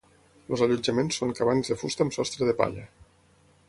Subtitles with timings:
[0.51, 2.93] Els allotjaments són cabanes de fusta amb sostre de palla.